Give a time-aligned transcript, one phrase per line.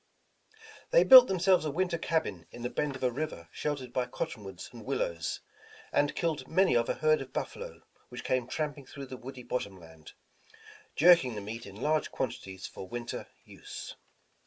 [0.89, 4.67] They built themselves a winter cabin in the bend of a river sheltered by cottonwoods
[4.73, 5.41] and willows,
[5.91, 9.77] and killed many of a herd of buffalo, which came tramping through the woody bottom
[9.79, 10.13] land,
[10.95, 13.95] jerking the meat in large quantities for winter use.